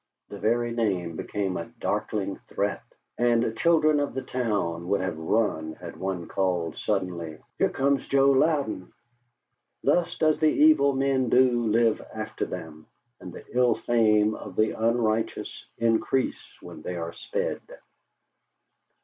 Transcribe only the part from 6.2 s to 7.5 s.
called suddenly,